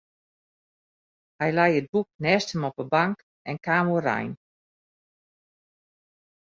Hy 1.41 1.49
lei 1.57 1.71
it 1.79 1.87
boek 1.91 2.09
neist 2.23 2.51
him 2.51 2.63
op 2.69 2.75
de 2.79 2.85
bank 2.95 3.17
en 3.49 3.57
kaam 3.65 3.87
oerein. 3.93 4.31